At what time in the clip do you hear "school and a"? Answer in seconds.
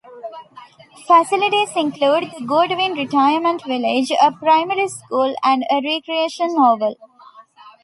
4.87-5.75